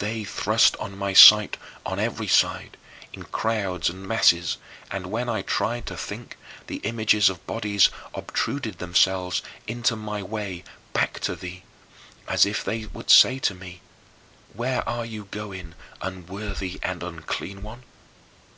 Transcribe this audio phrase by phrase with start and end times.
[0.00, 2.76] They thrust on my sight on every side,
[3.14, 4.58] in crowds and masses,
[4.90, 10.62] and when I tried to think, the images of bodies obtruded themselves into my way
[10.92, 11.62] back to thee,
[12.28, 13.80] as if they would say to me,
[14.52, 17.84] "Where are you going, unworthy and unclean one?"